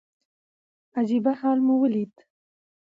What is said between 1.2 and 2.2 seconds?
حال مو وليد.